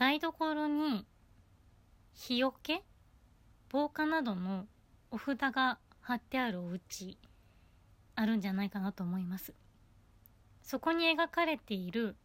[0.00, 1.04] 台所に
[2.14, 2.82] 日よけ
[3.68, 4.64] 防火などの
[5.10, 7.18] お札が貼ってあるお家
[8.14, 9.52] あるんじゃないかなと思います。
[10.62, 12.16] そこに描かれている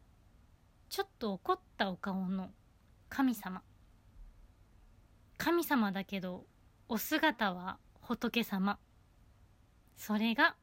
[0.88, 2.48] ちょっと怒ったお顔の
[3.10, 3.62] 神様。
[5.38, 6.46] 神様だけど
[6.88, 8.80] お姿は仏様。
[9.98, 10.56] それが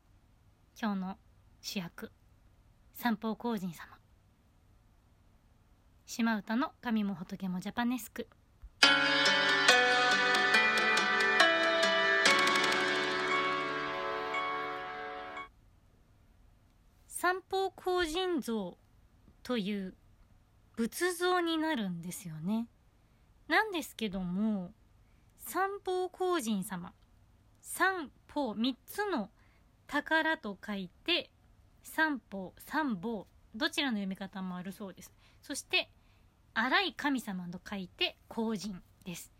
[0.81, 1.19] 今日の
[1.61, 2.11] 主役。
[2.95, 4.02] 三方皇人様。
[6.13, 8.29] 島唄の神も仏もジャパネスク。
[17.09, 18.77] 三方皇人像
[19.43, 19.95] という
[20.77, 22.69] 仏像になるんですよね。
[23.49, 24.75] なんですけども
[25.39, 26.93] 三方皇人様
[27.63, 29.31] 三方三つの
[29.87, 31.31] 宝と書いて
[31.83, 33.25] 三方三宝
[33.55, 35.11] どちらの読み方もあるそうです。
[35.41, 35.89] そして
[36.55, 39.33] 荒い神様と書いて皇人です。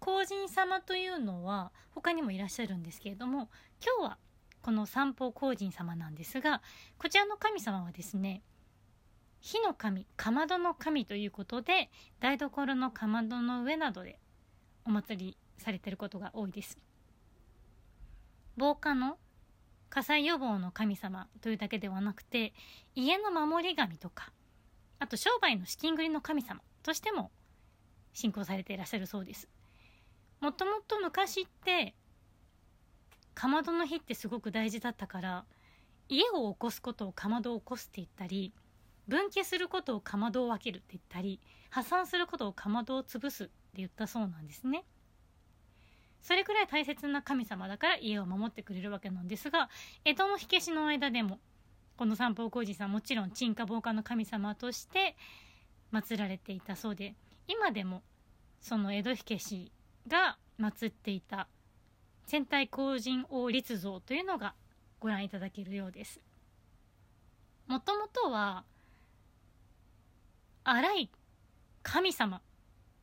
[0.00, 3.48] 皇人様というのは他にもいらっしゃるんですけれども
[3.80, 4.18] 今日は
[4.60, 6.60] この三方皇人様なんですが
[6.98, 8.42] こちらの神様はですね
[9.40, 14.18] 火の神かまどの神ということで台所のかまどの上などで
[14.84, 16.76] お祭りされてることが多いです。
[18.56, 19.18] 防火の
[19.88, 22.52] 火災予防の神様というだけではなくて
[22.94, 24.32] 家の守り神とか
[25.02, 27.32] あと商売の資金繰りの神様としても
[28.12, 29.48] 信仰されていらっしゃるそうです。
[30.38, 31.96] もともと昔って
[33.34, 35.44] かまどの火ってすごく大事だったから
[36.08, 38.52] 家を起こすことをかまどを起こすって言ったり
[39.08, 44.84] 分岐することをかまどを分けるって言ったり破産することをかまどを潰すって言ったそうなんですね。
[46.20, 49.68] それくらい大切な神様だから家を守ってくれるわけなんですが
[50.04, 51.40] 江戸の火消しの間でも
[52.02, 55.14] この三方皇子さんもちろん鎮火防火の神様として
[55.92, 57.14] 祀られていたそうで
[57.46, 58.02] 今でも
[58.60, 59.72] その江戸火消し
[60.08, 61.46] が祀っていた
[62.26, 64.54] 戦隊皇人王立像というのが
[64.98, 66.20] ご覧いただけるようです。
[67.68, 68.64] もともとは
[70.64, 71.10] 荒い
[71.84, 72.42] 神様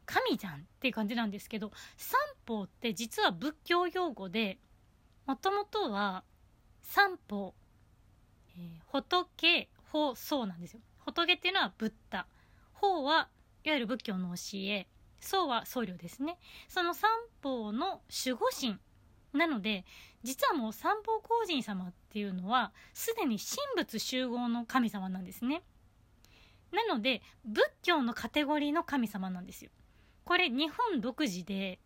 [0.05, 4.57] 神じゃんっていう感じなんですけど三方って実は仏教用語で
[5.25, 6.25] もともとは
[6.81, 7.53] 三方、
[8.59, 10.81] えー、仏法僧なんですよ。
[11.05, 12.27] 仏っていうのはブッダ。
[12.73, 13.29] 法は
[13.63, 14.87] いわゆる仏教の教え。
[15.21, 16.37] 僧は僧侶ですね。
[16.67, 17.09] その三
[17.41, 18.77] 方の守護神
[19.33, 19.85] なので
[20.23, 25.63] 実はもう三方皇人様っていうのはすでに神仏集合の神様なんですね。
[26.71, 29.71] なので仏教のカテゴリーの神様なんですよ。
[30.25, 31.79] これ日本独自で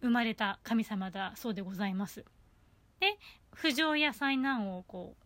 [0.00, 2.24] 生まれた神様だそうでございます。
[3.00, 3.18] で
[3.54, 5.19] 不条や災難をこう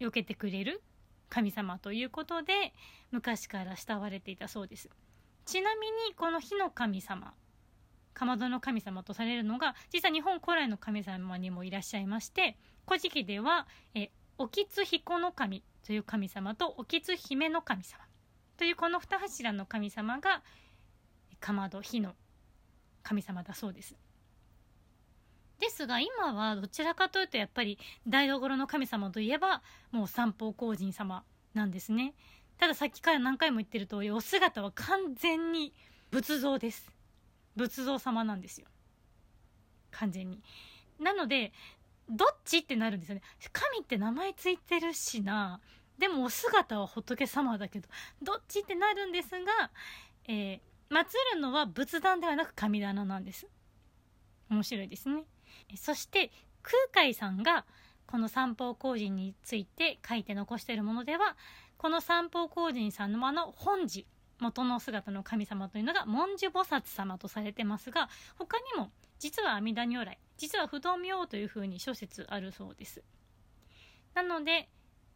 [0.00, 0.82] 避けてくれる
[1.28, 2.72] 神様ということで
[3.10, 4.88] 昔から慕われていたそうです。
[5.44, 7.34] ちなみにこの火の神様
[8.14, 12.56] かまどの神様とされるのが実は日本古来の神様にもいらっしゃいまして
[12.88, 18.04] 「古事記」では「えおきつ彦の神」という神様と「おきつ姫の神様」
[18.56, 20.42] というこの二柱の神様が
[21.40, 22.16] かまど火の
[23.02, 23.94] 神様だそうです。
[25.60, 31.24] ですが今はどちらかというとやっぱり台所の神様といえばもう三方皇人様
[31.54, 32.14] なんですね。
[32.58, 35.72] たださっきから何回も言ってる通りお姿は完全に
[36.10, 36.90] 仏像です。
[37.56, 38.66] 仏像様なんですよ。
[39.90, 40.42] 完全に。
[41.00, 41.52] なので
[42.08, 43.22] どっちってなるんですよね。
[43.52, 45.60] 神って名前ついてるしな。
[45.98, 47.88] でもお姿は仏様だけど
[48.22, 49.70] どっちってなるんですが、
[50.28, 53.46] えー、祀るのは仏壇ではなく神棚なんです。
[54.50, 55.24] 面白いですね。
[55.76, 56.30] そして
[56.62, 57.64] 空海さんが
[58.06, 61.36] この三方皇人について書いて残しているものでは
[61.76, 64.06] この三方皇人さんのの本寺
[64.38, 68.08] 元の姿の神様というのが文殊菩薩様とされてますが
[68.38, 73.02] 他にも実は阿弥陀如来実は不動明王というふうに諸説あるそうです。
[74.14, 74.68] なので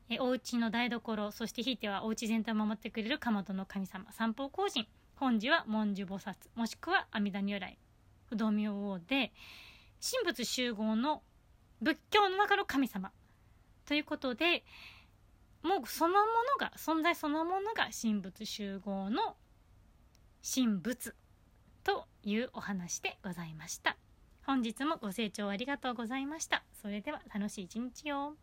[0.08, 7.78] えお家の台所そしてひいてはお家全体を守ってくれるかまどの神様三方皇人本寺は文殊菩薩もしくは阿弥陀如来
[8.28, 9.32] 不動明王で
[10.00, 11.22] 神仏集合の
[11.80, 13.12] 仏教の中の神様。
[13.86, 14.64] ということで
[15.62, 16.20] もうそのも
[16.58, 19.36] のが存在そのものが神仏集合の
[20.42, 21.14] 神仏
[21.84, 23.96] というお話でございました。
[24.46, 26.64] 本日もご清聴ありがとうございました。
[26.80, 28.36] それでは楽しい一日を。